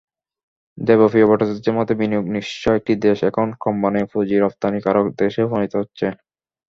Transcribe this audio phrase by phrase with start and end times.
[0.77, 6.05] দেবপ্রিয় ভট্টাচার্যের মতে, বিনিয়োগ-নিঃস্ব একটি দেশ এখন ক্রমান্বয়ে পুঁজি রপ্তানিকারক দেশে পরিণত হচ্ছে।